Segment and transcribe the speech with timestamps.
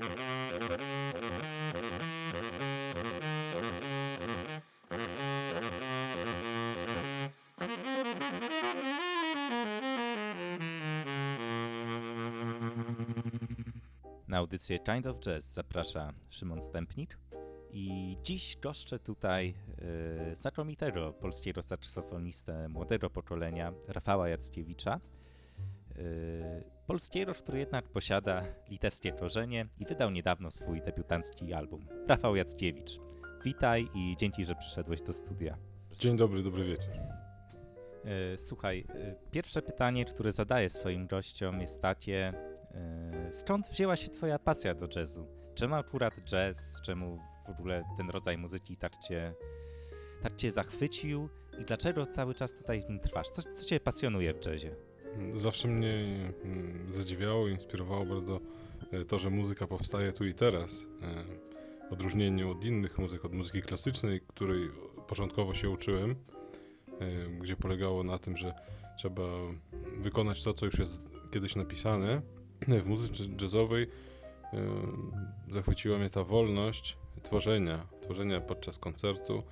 [0.00, 0.06] Na
[14.36, 17.18] audycję Kind of Jazz zaprasza Szymon Stępnik.
[17.72, 19.54] I dziś goszczę tutaj
[20.32, 25.00] y, znakomitego polskiego saksofonistę młodego pokolenia, Rafała Jackiewicza.
[25.96, 31.86] Y, polskiego, który jednak posiada litewskie korzenie i wydał niedawno swój debiutancki album.
[32.08, 33.00] Rafał Jackiewicz,
[33.44, 35.56] witaj i dzięki, że przyszedłeś do studia.
[35.90, 36.94] Dzień dobry, dobry wieczór.
[38.34, 42.32] Y, słuchaj, y, pierwsze pytanie, które zadaję swoim gościom jest takie,
[43.28, 45.26] y, skąd wzięła się twoja pasja do jazzu?
[45.54, 46.80] Czemu akurat jazz?
[46.82, 49.34] Czemu w ogóle ten rodzaj muzyki tak cię,
[50.22, 51.28] tak cię zachwycił
[51.60, 53.28] i dlaczego cały czas tutaj w nim trwasz?
[53.28, 54.89] Co, co cię pasjonuje w jazzie?
[55.36, 55.94] Zawsze mnie
[56.44, 58.40] mm, zadziwiało, inspirowało bardzo
[58.92, 60.82] e, to, że muzyka powstaje tu i teraz.
[61.02, 61.24] E,
[61.90, 64.70] W odróżnieniu od innych muzyk, od muzyki klasycznej, której
[65.08, 66.16] początkowo się uczyłem, e,
[67.40, 68.54] gdzie polegało na tym, że
[68.98, 69.22] trzeba
[69.98, 71.00] wykonać to, co już jest
[71.32, 72.22] kiedyś napisane.
[72.68, 73.88] W muzyce jazzowej e,
[75.50, 79.42] zachwyciła mnie ta wolność tworzenia, tworzenia podczas koncertu.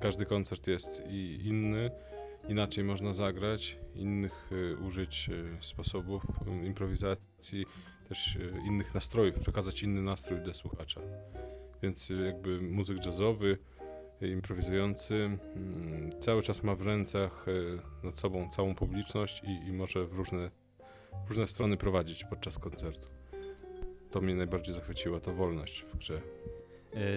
[0.00, 1.90] Każdy koncert jest i inny,
[2.48, 6.22] inaczej można zagrać, innych y, użyć y, sposobów
[6.62, 7.66] y, improwizacji,
[8.08, 11.00] też innych nastrojów, przekazać inny nastrój dla słuchacza.
[11.82, 13.58] Więc jakby muzyk jazzowy,
[14.20, 17.46] improwizujący, mm, cały czas ma w rękach
[18.02, 20.50] nad sobą całą publiczność i, i może w różne,
[21.26, 23.08] w różne strony prowadzić podczas koncertu.
[24.10, 26.20] To mnie najbardziej zachwyciła, ta wolność w grze.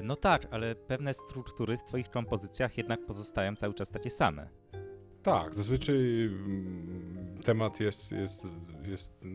[0.04, 4.61] No tak, ale pewne struktury w twoich kompozycjach jednak pozostają cały czas takie same.
[5.24, 8.48] Tak, zazwyczaj mm, temat jest, jest,
[8.86, 9.26] jest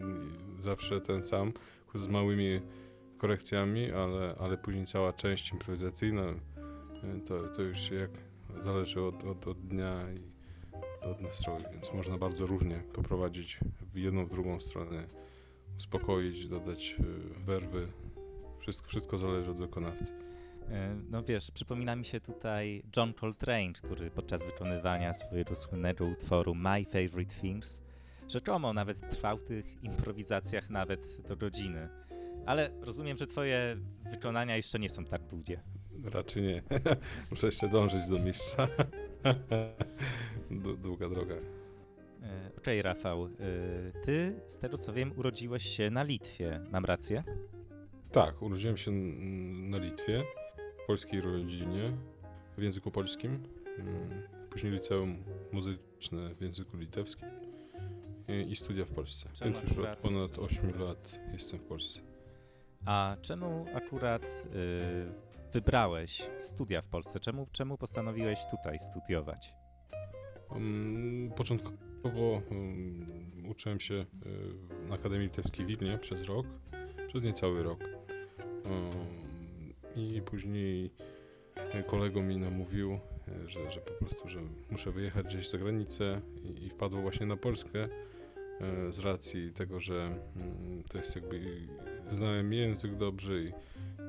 [0.58, 1.52] zawsze ten sam,
[1.94, 2.60] z małymi
[3.18, 8.10] korekcjami, ale, ale później cała część improwizacyjna y, to, to już jak
[8.60, 10.36] zależy od, od, od dnia i
[11.06, 13.58] od nastroju, więc można bardzo różnie poprowadzić
[13.94, 15.06] w jedną, w drugą stronę,
[15.78, 17.88] uspokoić, dodać y, werwy.
[18.58, 20.25] Wszystko, wszystko zależy od wykonawcy.
[20.70, 26.54] E, No wiesz, przypomina mi się tutaj John Coltrane, który podczas wykonywania swojego słynnego utworu
[26.54, 27.82] My Favorite Things
[28.28, 31.88] rzekomo nawet trwał w tych improwizacjach nawet do godziny.
[32.46, 33.76] Ale rozumiem, że twoje
[34.10, 35.60] wykonania jeszcze nie są tak długie.
[36.04, 36.62] Raczej nie.
[37.30, 38.68] Muszę jeszcze dążyć do mistrza.
[40.82, 41.34] Długa droga.
[42.22, 43.28] E, Okej, Rafał, e,
[44.04, 47.24] ty z tego co wiem urodziłeś się na Litwie, mam rację?
[48.12, 50.24] Tak, urodziłem się na Litwie,
[50.86, 51.92] polskiej rodzinie,
[52.58, 53.42] w języku polskim.
[53.78, 55.16] Mm, Później liceum
[55.52, 57.28] muzyczne w języku litewskim
[58.48, 59.28] i, studia w Polsce.
[59.32, 62.00] Czemu Więc już od ponad 8 lat jestem w Polsce.
[62.84, 67.20] A czemu akurat e, wybrałeś studia w Polsce?
[67.20, 69.54] Czemu, czemu postanowiłeś tutaj studiować?
[70.50, 73.06] Um, Początkowo um,
[73.50, 74.06] uczyłem się y,
[74.88, 76.46] na Akademii Litewskiej w Wilnie przez rok,
[77.08, 77.80] przez niecały rok.
[78.64, 79.25] Um,
[79.96, 80.90] I później
[81.86, 84.40] kolego mi namówił, y, że, że po prostu, że
[84.70, 89.80] muszę wyjechać gdzieś za granicę i, i wpadło właśnie na Polskę y, z racji tego,
[89.80, 89.94] że
[90.36, 91.40] mm, to jest jakby
[92.10, 93.52] znałem język dobrze i,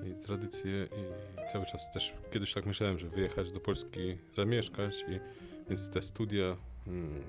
[0.10, 5.20] i tradycje i cały czas też kiedyś tak myślałem, że wyjechać do Polski, zamieszkać i
[5.70, 7.24] więc te studia, mm,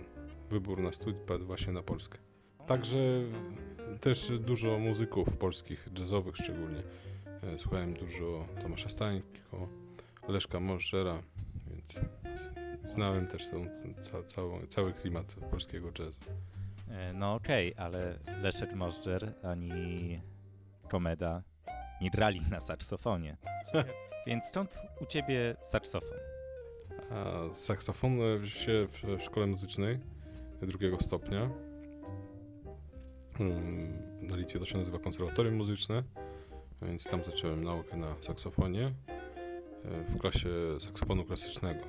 [0.51, 2.19] wybór na studia padł właśnie na Polskę.
[2.67, 2.99] Także
[4.01, 6.83] też dużo muzyków polskich, jazzowych szczególnie.
[7.43, 9.69] E, Słuchałem dużo Tomasza Stańko,
[10.29, 11.23] Leszka Możera,
[11.71, 11.95] więc
[12.85, 13.65] znałem też tą,
[14.01, 16.19] ca, całą, cały klimat polskiego jazzu.
[16.91, 20.21] E, No okej, ale Leszek Możdżer ani
[20.89, 21.43] Komeda
[22.01, 23.37] nie grali na saksofonie.
[24.27, 26.19] Więc stąd u ciebie saksofon.
[27.11, 29.99] A saksofon e, się w w szkole muzycznej
[30.63, 31.51] drugiego stopnia.
[33.41, 36.03] Mm, Na Litwie to się nazywa konserwatorium muzyczne,
[36.83, 38.93] więc tam zacząłem naukę na saksofonie
[39.85, 40.49] e, w klasie
[40.81, 41.81] saksofonu klasycznego.
[41.81, 41.87] E,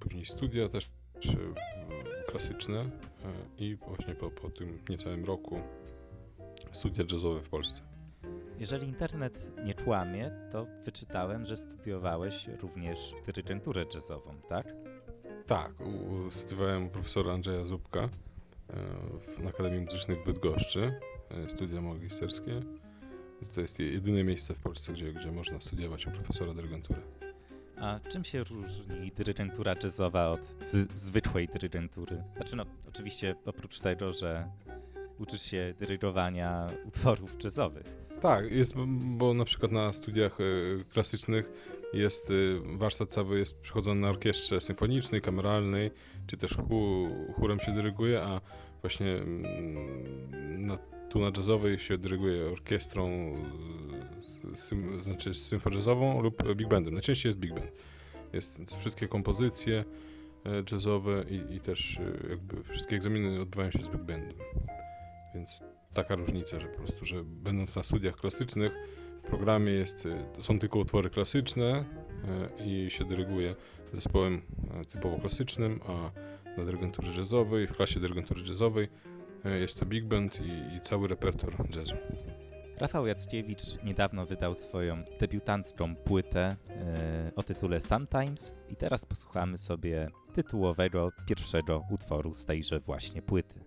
[0.00, 0.90] Później studia też e,
[2.30, 2.90] klasyczne
[3.58, 5.60] i właśnie po, po tym niecałym roku
[6.72, 7.82] studia jazzowe w Polsce.
[8.58, 14.66] Jeżeli internet nie kłamie, to wyczytałem, że studiowałeś również dyrygenturę jazzową, tak?
[15.46, 15.72] Tak,
[16.30, 18.08] studiowałem profesora Andrzeja Zubka e,
[19.20, 21.00] w, na Akademii Muzycznej w Bydgoszczy,
[21.48, 22.60] studia magisterskie.
[23.40, 27.00] Więc to jest je- jedyne miejsce w Polsce, gdzie, gdzie można studiować u profesora dyrygenturę.
[27.76, 30.54] A czym się różni dyrygentura jazzowa od
[30.94, 32.22] zwykłej dyrygentury?
[32.36, 34.48] Znaczy, no, oczywiście oprócz tego, że
[35.18, 38.06] uczysz się dyrygowania utworów jazzowych.
[38.22, 38.74] Tak, jest,
[39.18, 41.50] bo na przykład na studiach e, klasycznych
[41.92, 42.34] jest e,
[42.78, 45.90] warsztat cały jest przychodzony na orkiestrze symfonicznej, kameralnej,
[46.26, 46.56] czy też
[47.36, 48.40] chórem się dyryguje, a
[48.80, 53.34] właśnie mm, na, tu na jazzowej się dyryguje orkiestrą,
[54.54, 56.94] sym, znaczy symfojazzową lub big bandem.
[56.94, 57.72] Najczęściej jest big band.
[58.32, 59.84] Jest wszystkie kompozycje
[60.46, 62.00] e, jazzowe i, i też
[62.30, 64.34] jakby wszystkie egzaminy odbywają się z big bandem.
[65.34, 65.62] Więc
[65.94, 68.72] taka różnica, że po prostu, że będąc na studiach klasycznych,
[69.22, 71.84] w programie jest, y, są tylko utwory klasyczne
[72.66, 73.54] i się dyryguje
[73.94, 74.42] zespołem
[74.88, 76.10] typowo klasycznym, a
[76.56, 78.88] na dyrygenturze jazzowej, w klasie dyrygentury jazzowej
[79.50, 81.96] jest to big band i, i cały repertuar jazzu.
[82.78, 90.10] Rafał Jackiewicz niedawno wydał swoją debiutancką płytę yy, o tytule Sometimes i teraz posłuchamy sobie
[90.34, 93.65] tytułowego pierwszego utworu z tejże właśnie płyty.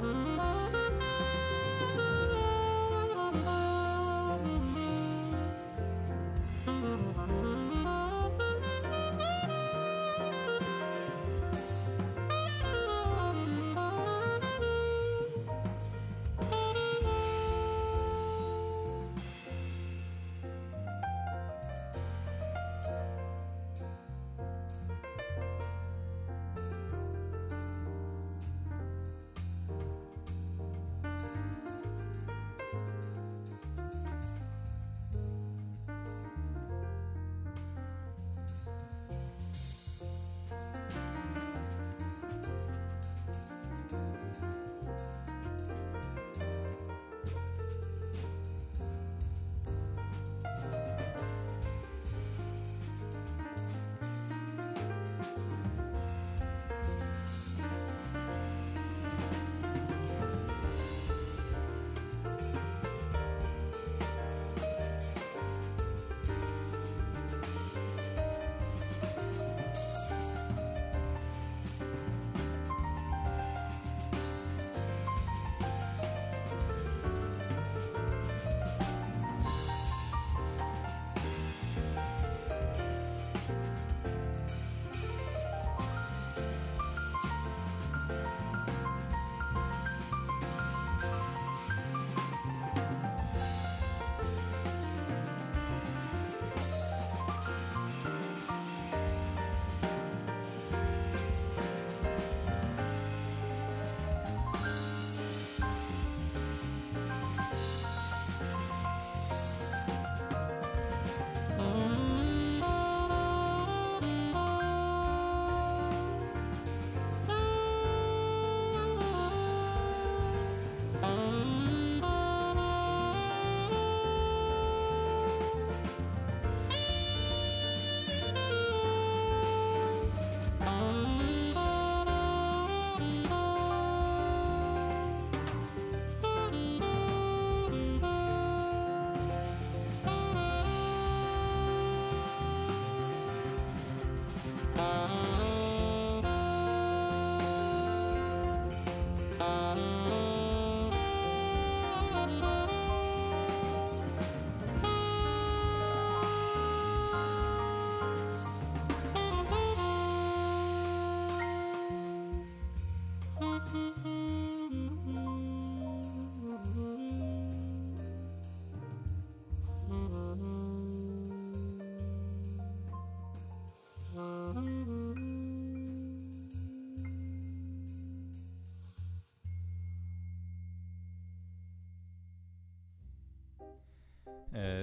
[0.00, 0.31] Bye.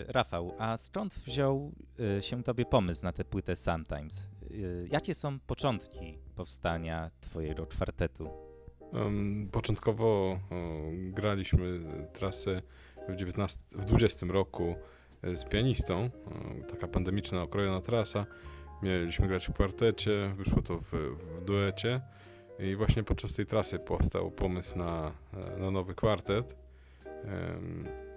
[0.09, 1.71] Rafał, a skąd wziął
[2.17, 4.27] e, się tobie pomysł na tę płytę Sometimes?
[4.43, 4.55] E,
[4.91, 8.29] Jakie są początki powstania twojego kwartetu?
[9.51, 10.39] Początkowo
[10.95, 11.79] graliśmy
[12.13, 12.61] trasę
[13.09, 14.75] w, 19, w 20 roku
[15.21, 16.09] e, z pianistą.
[16.71, 18.25] Taka pandemiczna, okrojona trasa.
[18.81, 22.01] Mieliśmy grać w kwartecie, wyszło to w, w duecie.
[22.59, 26.55] I właśnie podczas tej trasy powstał pomysł na, e, na nowy kwartet.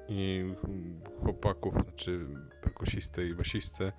[0.09, 0.45] I
[1.21, 2.27] chłopaków, znaczy
[2.63, 3.93] perkusistę i basistę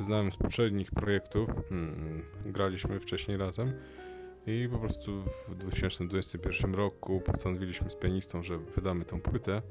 [0.00, 1.50] znałem z poprzednich projektów.
[1.70, 3.72] Mm, Graliśmy wcześniej razem.
[4.46, 9.62] I po prostu w 2021 roku postanowiliśmy z pianistą, że wydamy tą płytę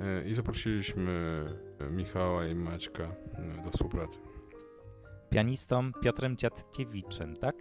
[0.00, 1.44] e, i zaprosiliśmy
[1.90, 4.18] Michała i Maćka e, do współpracy.
[5.30, 7.56] Pianistą Piotrem Dziadkiewiczem, tak?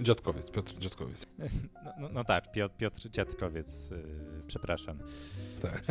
[0.00, 1.27] Dziadkowiec, Piotr Dziadkowiec.
[1.84, 3.96] No, no, no tak, Piotr, Piotr Dziadkowiec, e,
[4.46, 4.98] przepraszam.
[5.62, 5.82] Tak.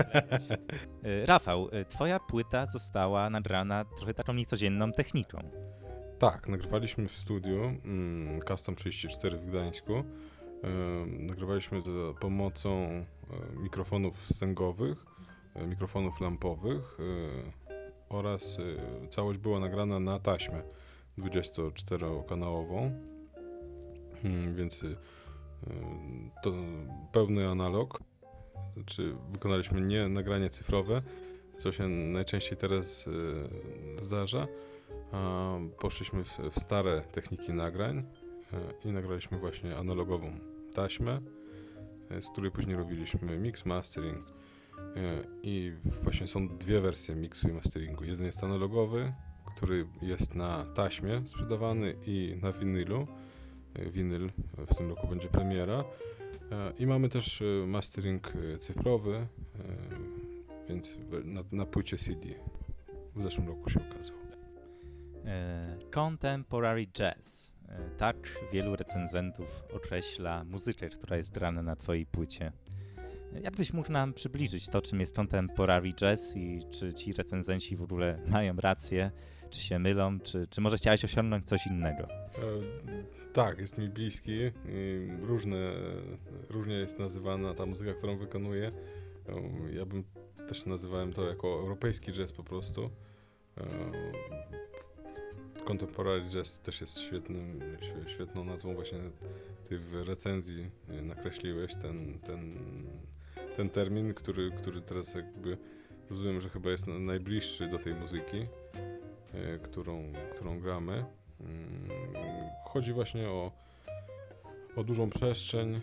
[1.03, 5.49] E, Rafał, e, twoja płyta została nagrana trochę taką niecodzienną techniką.
[6.19, 10.03] Tak, nagrywaliśmy w studiu mm, Custom 34 w Gdańsku.
[11.07, 11.89] Nagrywaliśmy za
[12.19, 13.05] pomocą e,
[13.59, 15.05] mikrofonów stęgowych,
[15.55, 16.97] mikrofonów lampowych
[18.09, 18.57] oraz
[19.09, 20.61] całość była nagrana na taśmę
[21.17, 22.91] 24-kanałową.
[24.23, 24.83] Mm, więc
[26.43, 26.53] to
[27.11, 27.99] pełny analog.
[28.73, 31.01] Znaczy wykonaliśmy nie nagranie cyfrowe,
[31.57, 33.05] co się najczęściej teraz
[33.97, 34.47] e, zdarza,
[35.79, 38.03] poszliśmy w, stare techniki nagrań e,
[38.89, 40.39] i nagraliśmy właśnie analogową
[40.73, 41.21] taśmę,
[42.21, 44.25] z której później robiliśmy mix, mastering
[45.43, 45.73] i
[46.03, 48.03] właśnie są dwie wersje mixu i masteringu.
[48.03, 49.13] Jeden jest analogowy,
[49.55, 53.07] który jest na taśmie sprzedawany i na winylu.
[53.85, 55.83] Winyl w tym roku będzie premiera.
[56.51, 59.27] E, I mamy też e, mastering e, cyfrowy,
[60.69, 62.27] więc na, na płycie CD
[63.15, 64.15] w zeszłym roku się okazał.
[65.25, 67.57] E, Contemporary jazz.
[67.97, 68.15] Tak
[68.53, 72.51] wielu recenzentów określa muzykę, która jest grana na twojej płycie.
[73.41, 78.19] Jakbyś mógł nam przybliżyć to, czym jest contemporary jazz i czy ci recenzenci w ogóle
[78.27, 79.11] mają rację,
[79.49, 82.07] czy się mylą, czy, czy może chciałeś osiągnąć coś innego?
[83.37, 84.51] Tak, jest mi bliski.
[85.21, 85.73] Różne,
[86.49, 88.71] różnie jest nazywana ta muzyka, którą wykonuję.
[89.73, 90.03] Ja bym
[90.47, 92.89] też nazywałem to jako europejski jazz po prostu.
[95.65, 98.75] Contemporary jazz też jest świetnym, świe- świetną nazwą.
[98.75, 98.99] Właśnie
[99.69, 100.69] ty w recenzji
[101.03, 102.57] nakreśliłeś ten, ten,
[103.57, 105.57] ten termin, który, który teraz jakby
[106.09, 108.47] rozumiem, że chyba jest na- najbliższy do tej muzyki,
[109.33, 111.05] e, którą, którą gramy.
[111.41, 111.87] Mm,
[112.67, 113.51] Chodzi właśnie o,
[114.75, 115.79] o dużą przestrzeń, e,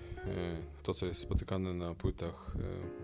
[0.82, 2.52] to co jest spotykane na płytach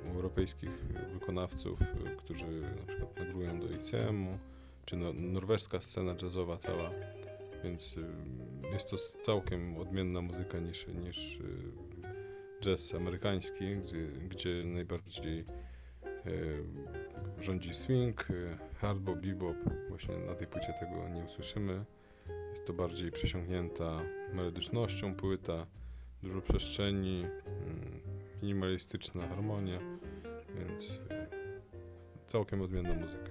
[0.06, 4.38] e, europejskich wykonawców, e, którzy na przykład nagrują do ICM-u,
[4.84, 6.90] czy no, norweska scena jazzowa cała,
[7.64, 7.96] więc
[8.72, 11.38] jest to całkiem odmienna muzyka niż, niż
[12.60, 15.44] jazz amerykański, gdzie, gdzie najbardziej
[17.40, 18.26] rządzi swing,
[18.80, 19.56] hardbop, bebop.
[19.88, 21.84] Właśnie na tej płycie tego nie usłyszymy.
[22.50, 24.00] Jest to bardziej przesiąknięta
[24.32, 25.66] melodycznością płyta,
[26.22, 28.00] dużo przestrzeni, mm,
[28.42, 29.78] minimalistyczna harmonia,
[30.58, 31.26] więc e,
[32.26, 33.30] całkiem odmienna muzyka.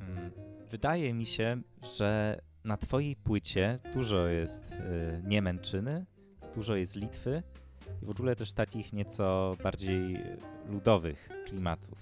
[0.00, 0.30] Mm,
[0.70, 1.62] Wydaje mi się,
[1.96, 6.06] że na twojej płycie dużo jest y, niemęczyny,
[6.54, 7.42] dużo jest Litwy
[8.02, 11.98] i w ogóle też takich nieco bardziej y, ludowych klimatów.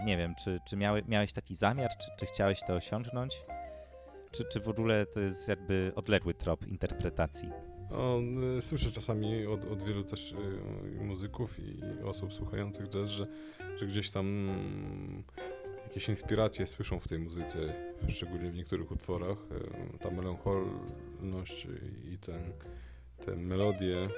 [0.00, 0.76] Y, nie wiem, czy, czy
[1.08, 3.44] miałeś taki zamiar, czy, czy chciałeś to osiągnąć?
[4.36, 7.50] Czy, czy w ogóle to jest jakby odległy trop interpretacji?
[7.90, 8.20] O,
[8.58, 13.26] y, słyszę czasami od, od wielu też y, muzyków i osób słuchających jazz, że,
[13.76, 15.24] że gdzieś tam mm,
[15.84, 17.74] jakieś inspiracje słyszą w tej muzyce,
[18.08, 19.38] szczególnie w niektórych utworach.
[19.94, 21.66] Y, Ta melancholność
[22.04, 22.52] i ten,
[23.26, 24.08] te melodie,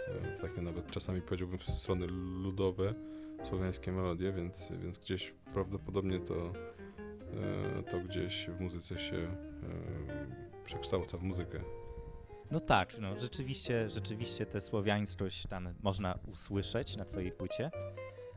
[0.40, 2.06] takie nawet czasami powiedziałbym strony
[2.42, 2.94] ludowe,
[3.42, 6.52] słowiańskie melodie, więc, więc gdzieś prawdopodobnie to,
[7.90, 9.47] to gdzieś w muzyce się
[10.64, 11.60] przekształca w muzykę.
[12.50, 17.70] No tak, no rzeczywiście, rzeczywiście tę słowiańskość tam można usłyszeć na twojej płycie,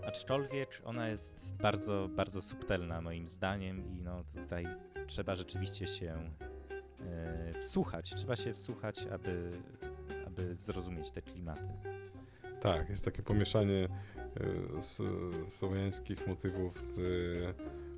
[0.06, 4.68] aczkolwiek ona jest bardzo, bardzo subtelna moim zdaniem i no tutaj
[5.08, 6.32] trzeba rzeczywiście się
[7.00, 9.52] e, wsłuchać, trzeba się wsłuchać, aby,
[10.28, 11.64] aby zrozumieć te klimaty.
[12.62, 13.88] Tak, jest takie pomieszanie
[14.76, 15.02] e, s-
[15.50, 17.00] słowiańskich motywów z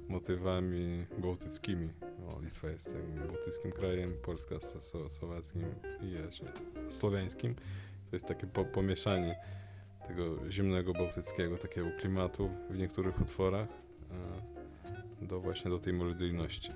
[0.09, 1.89] motywami bałtyckimi.
[2.41, 5.63] Litwa jest tym bałtyckim krajem, Polska z so, słowackim
[6.01, 6.53] i jeszcze
[6.91, 7.55] słowiańskim.
[8.09, 9.35] To jest takie po, pomieszanie
[10.07, 13.69] tego zimnego bałtyckiego takiego klimatu w niektórych utworach
[15.21, 16.71] e, do właśnie do tej melodyjności.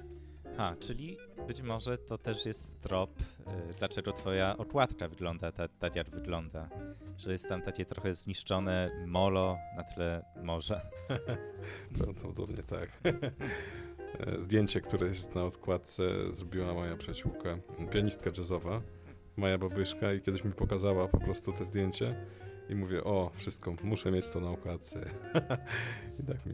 [0.57, 5.95] A, czyli być może to też jest trop, y, dlaczego twoja okładka wygląda ta, tak,
[5.95, 6.69] jak wygląda.
[7.17, 10.81] Że jest tam takie trochę zniszczone molo na tle morza.
[11.97, 12.91] Prawdopodobnie tak.
[14.19, 17.57] E, Zdjęcie, które jest na okładce, zrobiła moja przyjaciółka,
[17.91, 18.81] pianistka jazzowa,
[19.37, 22.15] Maja Babyszka i kiedyś mi pokazała po prostu te zdjęcie
[22.69, 25.09] i mówię, o, wszystko, muszę mieć to na okładce.
[26.19, 26.53] I tak mi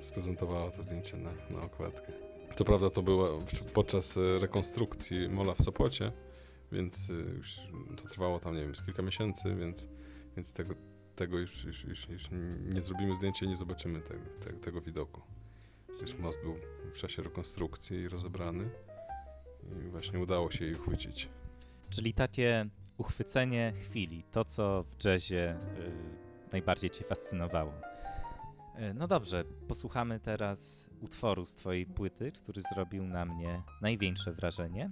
[0.00, 2.12] sprezentowała to zdjęcie na, na okładkę.
[2.54, 3.38] Co prawda to było
[3.74, 6.12] podczas e, rekonstrukcji Mola w Sopocie,
[6.72, 7.60] więc e, już
[7.96, 9.86] to trwało tam, nie wiem, z kilka miesięcy, więc,
[10.36, 10.74] więc tego,
[11.16, 12.28] tego już, już, już, już
[12.74, 15.20] nie zrobimy zdjęcia i nie zobaczymy te, te, tego widoku.
[15.92, 16.56] Przecież most był
[16.90, 18.70] w czasie rekonstrukcji rozebrany
[19.86, 21.28] i właśnie udało się jej uchwycić.
[21.90, 22.66] Czyli takie
[22.98, 27.72] uchwycenie chwili, to co w jazzie y, najbardziej cię fascynowało.
[27.72, 34.90] Y, no dobrze, posłuchamy teraz utworu z twojej płyty, który zrobił na mnie największe wrażenie.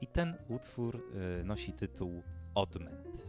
[0.00, 0.96] I ten utwór
[1.40, 2.22] y, nosi tytuł
[2.54, 3.28] Odmęt.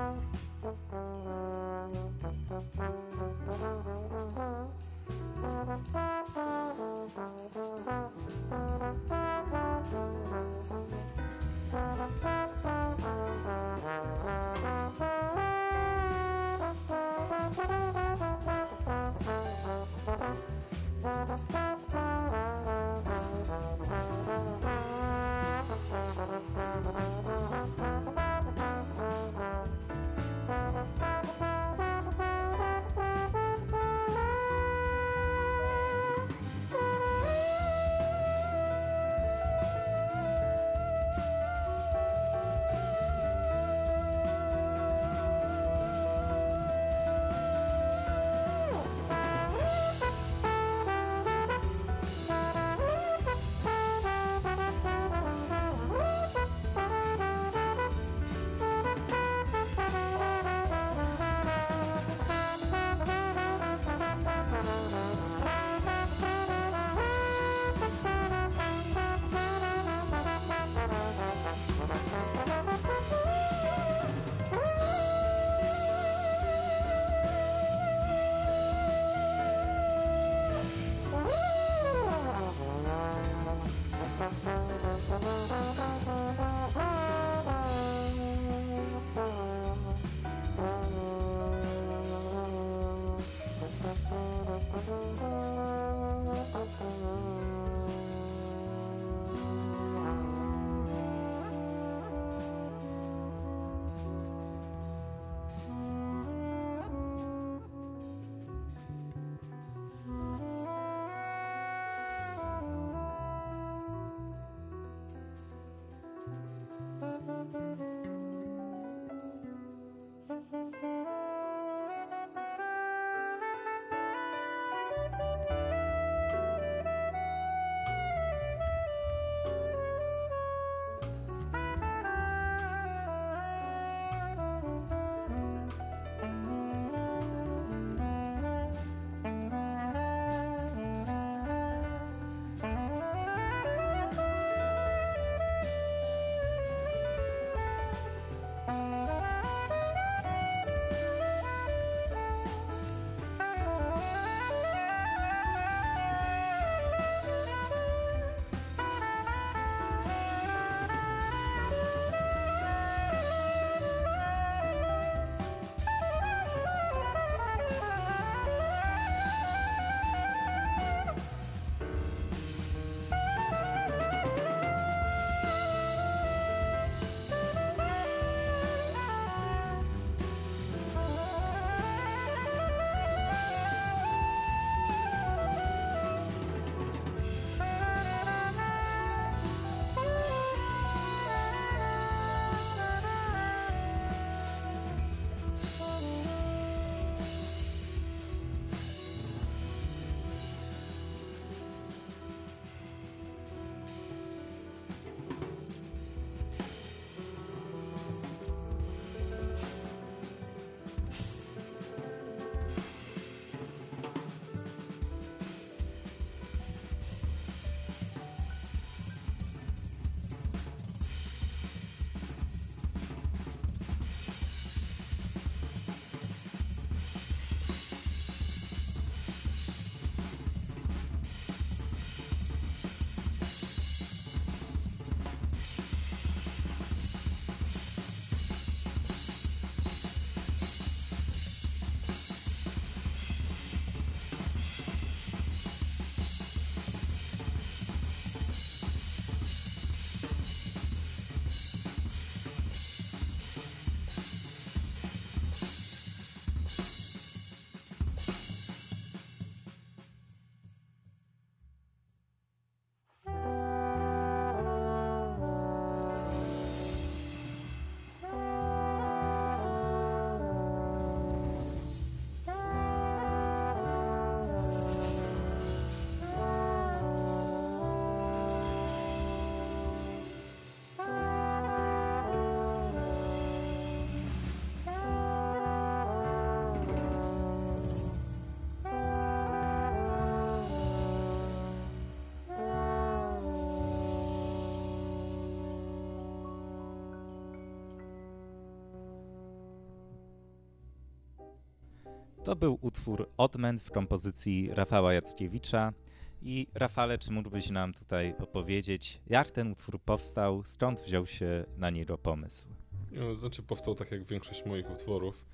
[302.43, 305.93] To był utwór Odmęt w kompozycji Rafała Jackiewicza.
[306.41, 311.89] I Rafale, czy mógłbyś nam tutaj opowiedzieć, jak ten utwór powstał, skąd wziął się na
[311.89, 312.67] niego pomysł?
[313.11, 315.45] No, znaczy powstał tak jak większość moich utworów.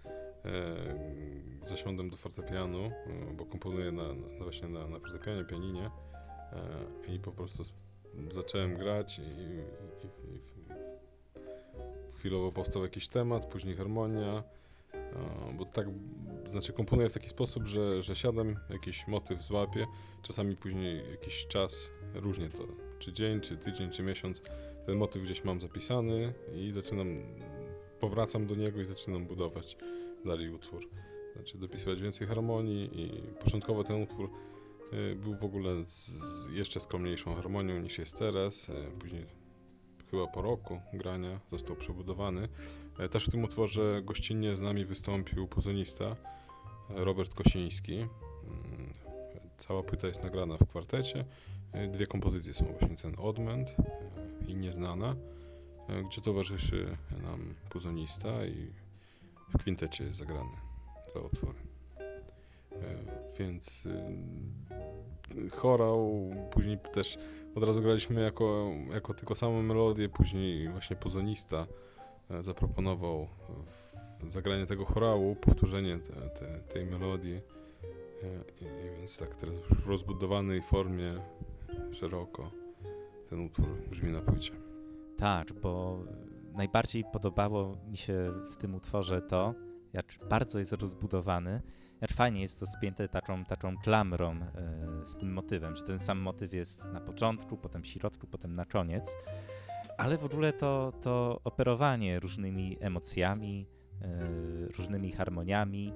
[0.45, 5.89] E, zasiądłem do fortepianu, e, bo komponuję na, na, właśnie na, na fortepianie, pianinie
[7.07, 7.63] e, i po prostu
[8.31, 10.39] zacząłem grać i, i, i, i
[12.13, 14.43] chwilowo powstał jakiś temat, później harmonia, e,
[15.57, 15.87] bo tak,
[16.45, 19.85] znaczy komponuję w taki sposób, że, że siadam, jakiś motyw złapię,
[20.21, 22.67] czasami później jakiś czas, różnie to,
[22.99, 24.41] czy dzień, czy tydzień, czy miesiąc,
[24.85, 27.07] ten motyw gdzieś mam zapisany i zaczynam,
[27.99, 29.77] powracam do niego i zaczynam budować
[30.25, 30.89] dalej utwór.
[31.35, 34.29] Znaczy dopisywać więcej harmonii i początkowo ten utwór
[34.93, 38.69] y, był w ogóle z, z jeszcze skromniejszą harmonią niż jest teraz.
[38.69, 39.25] y, Później
[40.11, 42.47] chyba po roku grania został przebudowany.
[42.99, 46.15] E, Też w tym utworze gościnnie z nami wystąpił pozonista e,
[46.89, 47.95] Robert Kosiński.
[47.97, 48.07] Mm,
[49.57, 51.25] Cała płyta jest nagrana w kwartecie.
[51.71, 53.69] E, Dwie kompozycje są właśnie ten Odmęt
[54.47, 55.15] i Nieznana,
[56.07, 58.71] gdzie towarzyszy nam puzonista i
[59.49, 60.49] w kwintecie jest zagrany
[61.11, 61.59] dwa utwory.
[63.39, 67.17] Więc y, chorał, później też
[67.57, 71.67] od razu graliśmy jako, jako tylko samą melodię, później właśnie pozonista
[72.29, 73.27] e, zaproponował
[74.27, 77.35] zagranie tego chorału, powtórzenie te, te, tej melodii.
[77.35, 77.41] E,
[78.61, 81.13] I, I więc tak teraz już w rozbudowanej formie,
[81.91, 82.51] szeroko,
[83.29, 84.51] ten utwór brzmi na płycie.
[85.17, 85.99] Tak, bo
[86.53, 89.53] najbardziej podobało mi się w tym utworze to,
[89.93, 91.61] jak bardzo jest rozbudowany,
[92.01, 96.19] jak fajnie jest to spięte taką, taką klamrą e, z tym motywem, że ten sam
[96.19, 99.15] motyw jest na początku, potem w środku, potem na koniec,
[99.97, 103.67] ale w ogóle to, to operowanie różnymi emocjami,
[104.01, 105.93] e, różnymi harmoniami,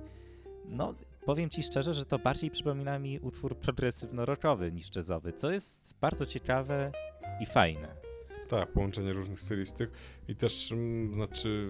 [0.65, 0.93] no
[1.25, 6.25] powiem ci szczerze, że to bardziej przypomina mi utwór progresywno-rockowy niż jazzowy, co jest bardzo
[6.25, 6.91] ciekawe
[7.39, 8.10] i fajne.
[8.51, 9.91] Tak, połączenie różnych stylistyk
[10.27, 11.67] i też, mm, znaczy,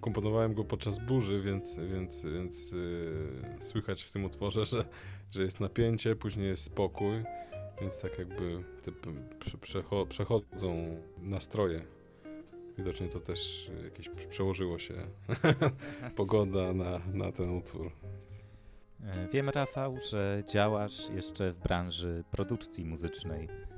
[0.00, 4.84] komponowałem go podczas burzy, więc, więc, więc yy, słychać w tym utworze, że,
[5.30, 7.22] że jest napięcie, później jest spokój,
[7.80, 8.92] więc tak jakby te
[9.60, 11.84] przecho, przechodzą nastroje.
[12.78, 14.94] Widocznie to też jakieś prze- przełożyło się
[16.16, 17.90] pogoda na, na ten utwór.
[19.04, 23.69] E, Wiem, Rafał, że działasz jeszcze w branży produkcji muzycznej.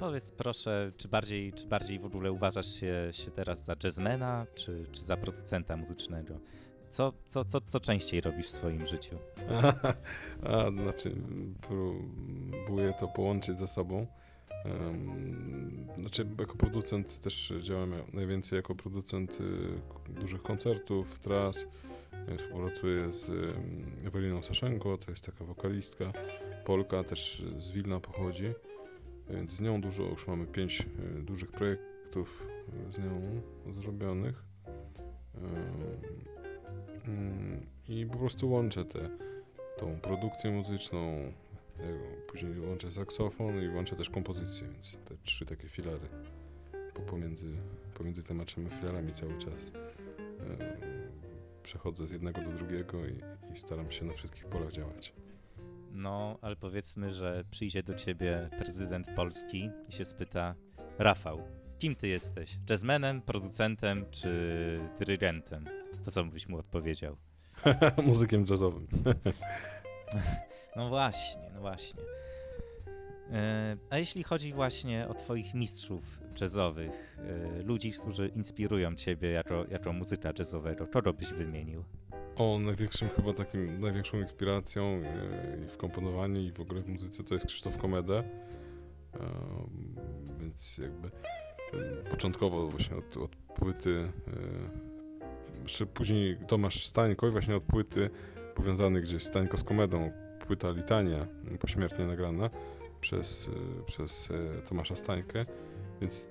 [0.00, 4.86] Powiedz proszę, czy bardziej, czy bardziej w ogóle uważasz się, się teraz za jazzmana, czy,
[4.92, 6.40] czy za producenta muzycznego?
[6.90, 9.16] Co, co, co, co częściej robisz w swoim życiu?
[10.42, 11.14] A, znaczy,
[11.60, 14.06] próbuję to połączyć ze sobą.
[14.64, 21.64] Em, Znaczy, jako producent też działam najwięcej jako producent y, dużych koncertów, tras.
[22.38, 23.30] Współpracuję z
[24.06, 26.12] Eweliną Saszenko, to jest taka wokalistka,
[26.64, 28.44] Polka, też z Wilna pochodzi,
[29.34, 30.86] więc z nią dużo, już mamy pięć
[31.18, 32.46] y, dużych projektów
[32.88, 33.40] y, z nią
[33.72, 34.44] zrobionych.
[37.06, 39.10] Mm, I po prostu łączę te,
[39.78, 41.32] tą produkcję muzyczną, e,
[42.28, 46.08] później łączę saksofon i łączę też kompozycję, więc te trzy takie filary
[46.94, 47.46] po- pomiędzy,
[47.94, 49.72] pomiędzy tymi trzema filarami cały czas
[50.40, 50.76] e,
[51.62, 53.20] przechodzę z jednego do drugiego i,
[53.54, 55.12] i staram się na wszystkich polach działać.
[55.90, 60.54] No, ale powiedzmy, że przyjdzie do ciebie prezydent Polski i się spyta:
[60.98, 61.42] Rafał,
[61.78, 62.58] kim ty jesteś?
[62.70, 64.30] Jazzmenem, producentem czy
[64.98, 65.64] dyrygentem?
[66.04, 67.16] To co byś mu odpowiedział?
[68.06, 68.86] Muzykiem jazzowym.
[70.76, 72.02] No właśnie, no właśnie.
[73.32, 77.16] E, A jeśli chodzi właśnie o Twoich mistrzów jazzowych,
[77.58, 81.84] e, ludzi, którzy inspirują Ciebie jako, jako muzyka jazzowego, kogo byś wymienił?
[82.36, 87.24] O, największym chyba takim, największą inspiracją e, i w komponowaniu i w ogóle w muzyce
[87.24, 88.24] to jest Krzysztof Komeda.
[89.14, 89.20] E,
[90.40, 94.12] więc jakby e, początkowo właśnie od, od płyty,
[95.82, 98.10] e, później Tomasz Stańko i właśnie od płyty
[98.54, 100.12] powiązany gdzieś Stańko z Komedą,
[100.46, 102.50] płyta Litania m, pośmiertnie nagrana
[103.00, 103.50] przez,
[103.86, 104.28] przez
[104.68, 105.42] Tomasza Stańkę,
[106.00, 106.28] więc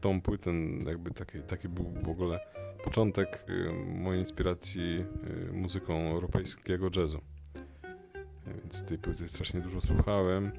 [0.00, 0.50] tą płytę
[0.86, 2.40] jakby taki, taki był w ogóle
[2.84, 5.04] początek y, mojej inspiracji
[5.48, 7.18] y, muzyką europejskiego jazzu.
[7.18, 10.52] Y, Więc tej płyty strasznie dużo słuchałem.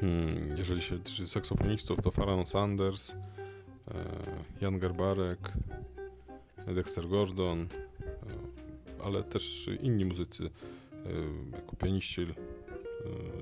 [0.00, 3.14] Hmm, Jeżeli się tyczy saksofonistów, to Faran Sanders,
[4.60, 5.52] Jan Garbarek,
[6.66, 7.66] Dexter Gordon,
[9.04, 10.50] ale też inni muzycy,
[11.52, 12.26] jako pianiści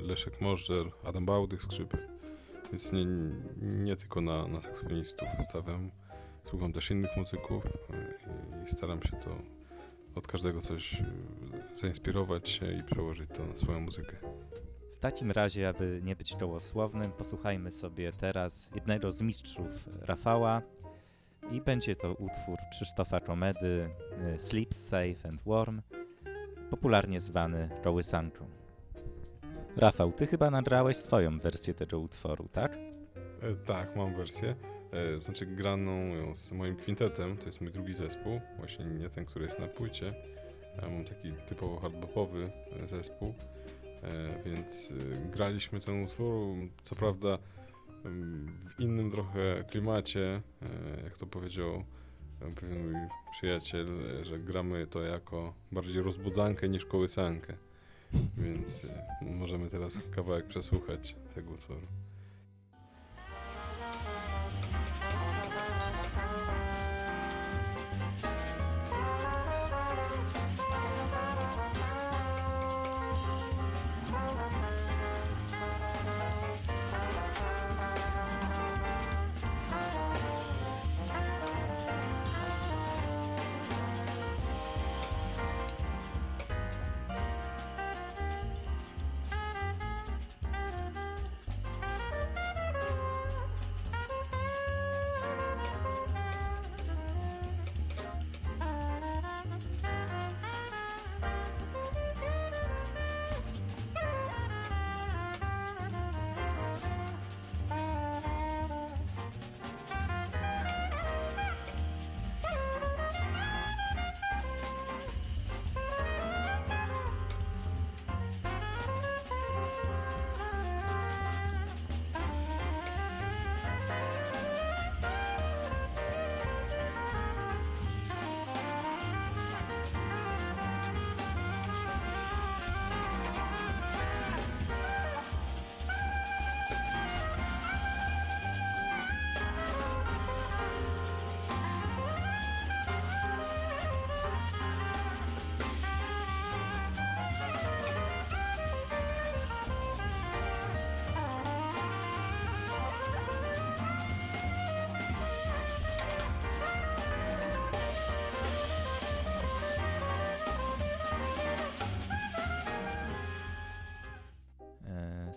[0.03, 2.12] Leszek Możdżer, Adam Bałdych skrzypek.
[2.73, 3.07] Więc nie,
[3.63, 5.91] nie tylko na, na saksofonistów stawiam.
[6.45, 9.37] Słucham też innych muzyków e, i staram się to
[10.15, 11.05] od każdego coś e,
[11.75, 14.17] zainspirować się i przełożyć to na swoją muzykę.
[14.97, 20.63] W takim razie, aby nie być czołosłownym, posłuchajmy sobie teraz jednego z mistrzów Rafała
[21.51, 23.89] i będzie to utwór Krzysztofa Czomedy
[24.35, 25.83] y, Sleep Safe and Warm,
[26.71, 28.62] popularnie zwany Kołysanką.
[29.77, 32.77] Rafał, ty chyba nagrałeś swoją wersję tego utworu, tak?
[33.41, 34.55] E, tak, mam wersję.
[34.93, 39.25] E, znaczy graną ją z moim kwintetem, to jest mój drugi zespół, właśnie nie ten,
[39.25, 40.15] który jest na płycie.
[40.83, 43.35] Ja mam taki typowo hardbopowy e, zespół,
[44.03, 47.39] e, więc e, graliśmy ten utwór, co prawda
[48.05, 51.85] w innym trochę klimacie, e, jak to powiedział
[52.61, 52.95] pewien mój
[53.33, 53.87] przyjaciel,
[54.23, 57.57] że gramy to jako bardziej rozbudzankę niż kołysankę.
[58.37, 61.87] Więc e, możemy teraz kawałek przesłuchać tego utworu.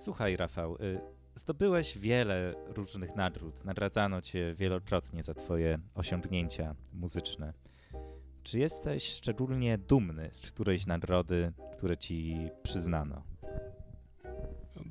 [0.05, 0.99] Słuchaj, Rafał, y,
[1.35, 3.65] zdobyłeś wiele różnych nagród.
[3.65, 7.53] Nagradzano cię wielokrotnie za twoje osiągnięcia muzyczne.
[8.43, 13.23] Czy jesteś szczególnie dumny z którejś nagrody, które ci przyznano?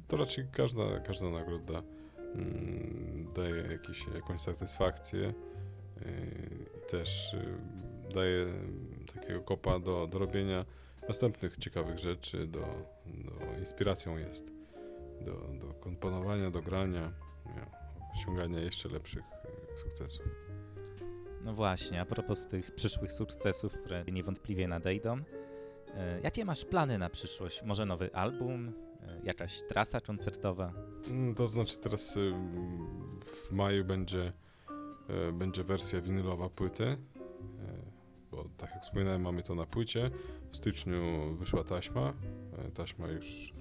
[0.08, 1.82] To raczej każda, każda nagroda
[2.34, 5.34] mm, daje jakiś, jakąś satysfakcję yy,
[6.78, 8.46] i też yy, daje
[9.14, 10.64] takiego kopa do, do robienia
[11.08, 12.60] następnych ciekawych rzeczy, do,
[13.06, 14.53] do inspiracją jest
[15.20, 15.32] do,
[15.66, 17.12] do komponowania, do grania,
[18.14, 19.24] osiągania jeszcze lepszych
[19.70, 20.26] yy, sukcesów.
[21.44, 25.16] No właśnie, a propos tych przyszłych sukcesów, które niewątpliwie nadejdą,
[25.94, 27.62] e, jakie masz plany na przyszłość?
[27.62, 28.72] Może nowy album?
[29.02, 30.72] E, Jakaś trasa koncertowa?
[31.10, 32.32] Mm, To znaczy teraz y,
[33.24, 34.32] w maju będzie,
[35.32, 36.96] będzie wersja winylowa płyty,
[38.30, 40.10] bo tak jak wspominałem mamy to na płycie.
[40.52, 42.12] W styczniu wyszła taśma,
[42.74, 43.53] taśma już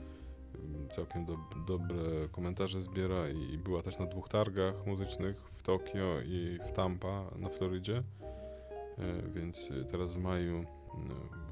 [0.89, 1.38] całkiem do,
[1.68, 7.26] dobre komentarze zbiera i była też na dwóch targach muzycznych w Tokio i w Tampa
[7.39, 8.04] na Florydzie,
[8.99, 10.66] Y, więc y, teraz w maju y,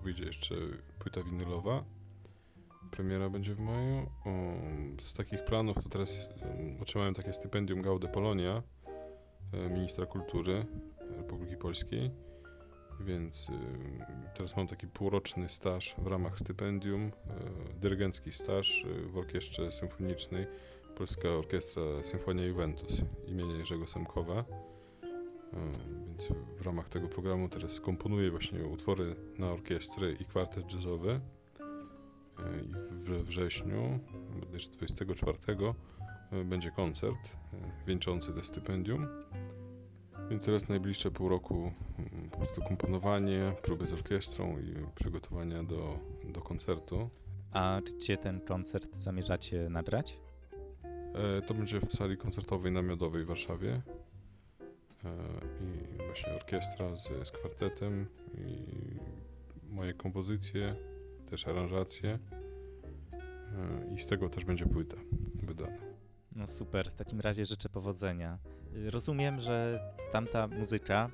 [0.04, 0.56] wyjdzie jeszcze
[1.00, 1.84] płyta winylowa.
[2.92, 4.10] Premiera będzie w maju.
[5.02, 8.64] Z takich planów to teraz um, otrzymałem takie stypendium Gaude Polonia,
[9.54, 10.66] e, ministra kultury
[11.18, 12.12] Republiki Polskiej.
[13.06, 13.54] Więc y,
[14.36, 17.12] teraz mam taki półroczny staż w ramach stypendium, e,
[17.80, 20.48] dyrygencki staż e, w orkiestrze symfonicznej
[20.96, 24.40] Polska Orkiestra Symfonia Juventus imienia Jerzego Semkowa.
[24.40, 24.46] E,
[26.08, 26.28] Więc
[26.58, 31.20] w ramach tego programu teraz komponuję właśnie utwory na orkiestry i kwartet jazzowy.
[32.64, 32.74] I
[33.04, 34.00] we wrześniu,
[34.40, 35.38] bodajże 24,
[36.32, 37.32] e, będzie koncert
[37.88, 39.08] wieńczący to stypendium.
[40.30, 41.72] Więc teraz najbliższe pół roku
[42.42, 47.10] prostu komponowanie, próby z orkiestrą i przygotowania do, do koncertu.
[47.52, 50.20] A gdzie ten koncert zamierzacie nagrać?
[51.14, 53.82] E, To będzie w sali koncertowej namiotowej w Warszawie.
[55.06, 55.12] E,
[55.64, 58.06] I właśnie orkiestra z, z kwartetem
[58.38, 58.66] i
[59.70, 60.76] moje kompozycje,
[61.30, 62.20] też aranżacje.
[63.14, 64.98] E, I z tego też będzie płyta
[65.44, 65.78] wydana.
[66.36, 68.38] No super, w takim razie życzę powodzenia.
[68.76, 69.80] Rozumiem, że
[70.12, 71.10] tamta muzyka,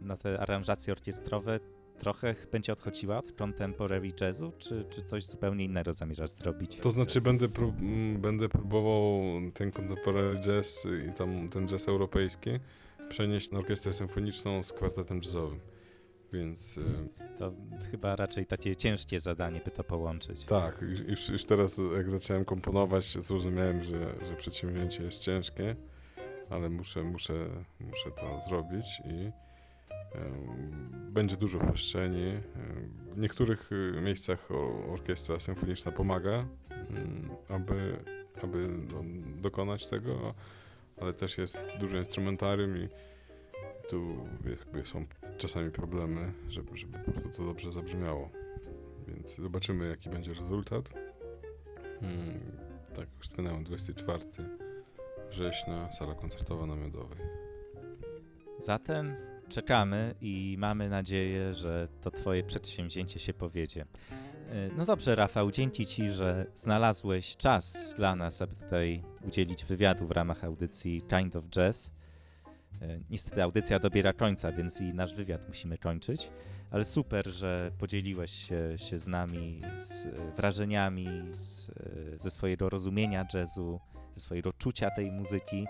[0.00, 1.60] y, na te aranżacje orkiestrowe,
[1.98, 6.76] trochę będzie odchodziła od contemporary jazzu, czy, czy coś zupełnie innego zamierzasz zrobić?
[6.76, 7.74] To znaczy będę, prób,
[8.18, 9.20] będę próbował
[9.54, 12.50] ten contemporary jazz i tam ten jazz europejski
[13.08, 15.60] przenieść na orkiestrę symfoniczną z kwartetem jazzowym.
[16.32, 16.82] Więc y,
[17.38, 17.52] To
[17.90, 20.44] chyba raczej takie ciężkie zadanie, by to połączyć.
[20.44, 25.76] tak, już, już, już teraz jak zacząłem komponować, zrozumiałem, że, że przedsięwzięcie jest ciężkie,
[26.50, 27.34] ale muszę, muszę,
[27.80, 29.30] muszę to zrobić i
[31.10, 32.32] będzie dużo przestrzeni.
[33.14, 34.48] W niektórych y, miejscach
[34.92, 38.04] orkiestra symfoniczna pomaga, mm, aby,
[38.42, 39.02] aby no,
[39.42, 40.34] dokonać tego,
[41.00, 42.88] ale też jest dużo instrumentarium i
[43.88, 44.28] tu
[44.84, 45.06] są
[45.38, 48.30] czasami problemy, żeby, żeby po prostu to dobrze zabrzmiało.
[49.08, 50.90] Więc zobaczymy, jaki będzie rezultat.
[52.00, 52.40] Hmm,
[52.94, 54.24] tak, już wspomniałem, 24
[55.30, 57.18] września, sala koncertowa na Miodowej.
[58.58, 59.16] Zatem
[59.48, 63.82] czekamy i mamy nadzieję, że to Twoje przedsięwzięcie się powiedzie.
[64.50, 70.06] E, No dobrze, Rafał, dzięki Ci, że znalazłeś czas dla nas, aby tutaj udzielić wywiadu
[70.06, 71.92] w ramach audycji Kind of Jazz.
[72.82, 76.30] E, Niestety audycja dobiera końca, więc i nasz wywiad musimy kończyć,
[76.70, 81.70] ale super, że podzieliłeś się, się z nami z e, wrażeniami z,
[82.20, 83.80] ze swojego rozumienia jazzu,
[84.14, 85.66] ze swojego czucia tej muzyki.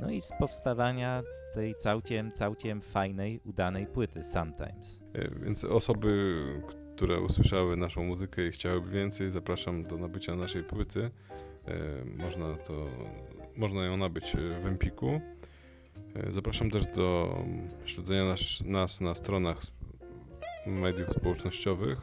[0.00, 1.22] No i z powstawania
[1.54, 5.02] tej całkiem, całkiem fajnej, udanej płyty Sometimes.
[5.14, 6.36] E, Więc osoby,
[6.96, 11.10] które usłyszały naszą muzykę i chciałyby więcej, zapraszam do nabycia naszej płyty.
[11.66, 12.86] E, Można, to,
[13.56, 15.20] można ją nabyć e, w Empiku.
[16.30, 17.38] Zapraszam też do
[17.84, 19.60] śledzenia nas, nas na stronach
[20.66, 21.98] mediów społecznościowych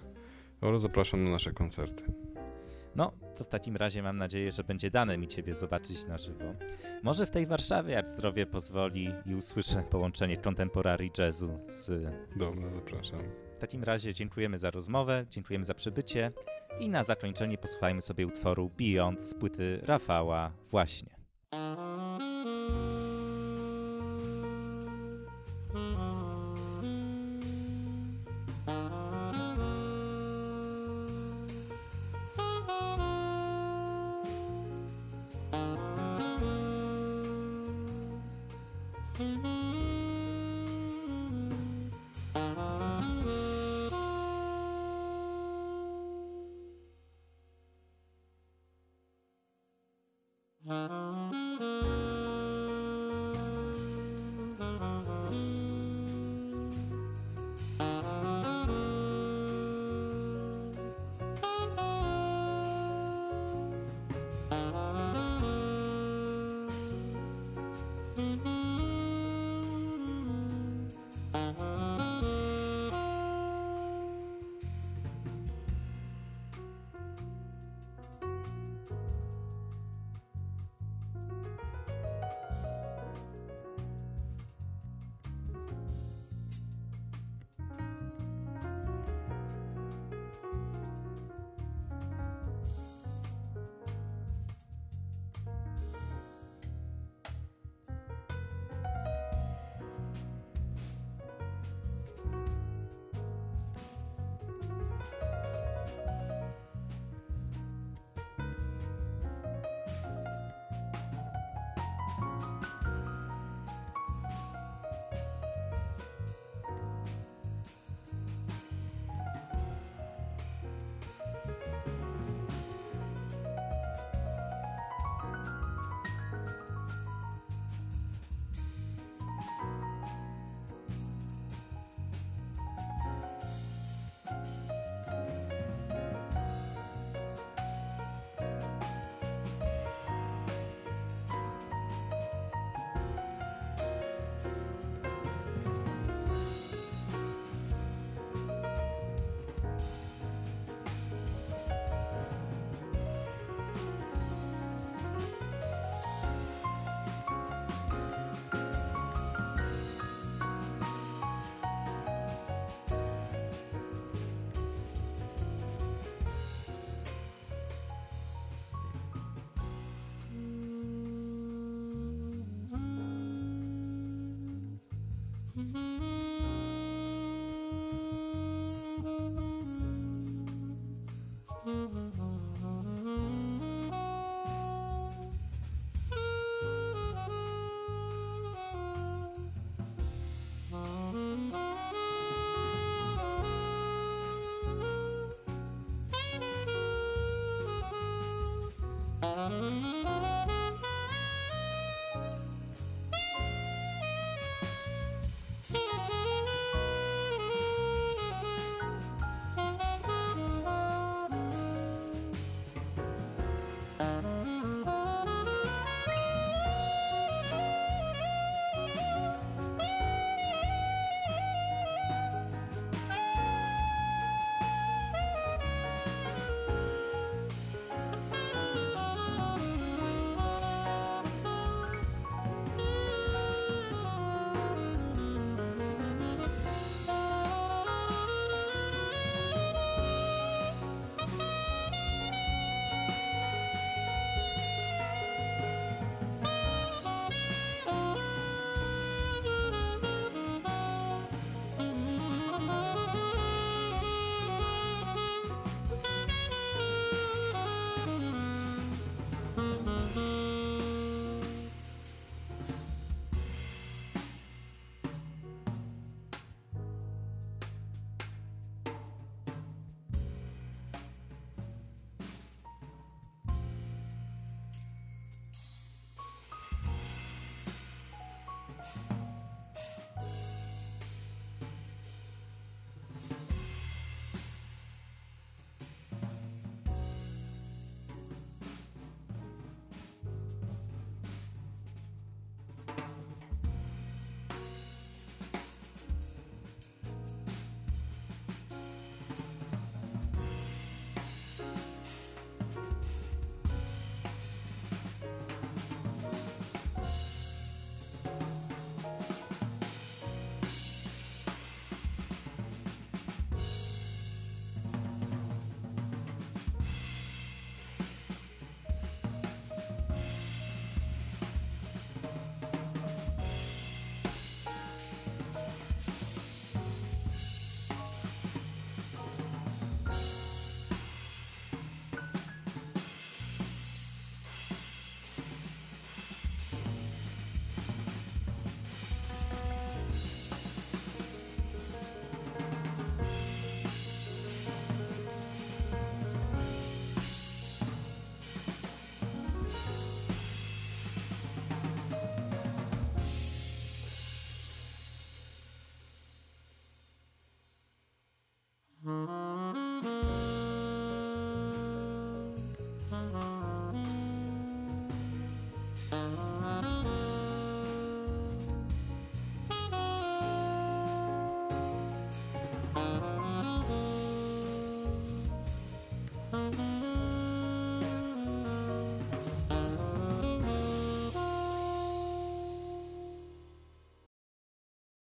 [0.62, 2.04] oraz zapraszam na nasze koncerty.
[2.96, 6.46] No, to w takim razie mam nadzieję, że będzie dane mi Ciebie zobaczyć na żywo.
[7.04, 11.88] Może w tej Warszawie, jak zdrowie pozwoli i usłyszę połączenie contemporary jazzu z...
[12.36, 13.20] Dobra, zapraszam.
[13.56, 16.32] W takim razie dziękujemy za rozmowę, dziękujemy za przybycie
[16.80, 21.16] i na zakończenie posłuchajmy sobie utworu Beyond z płyty Rafała właśnie.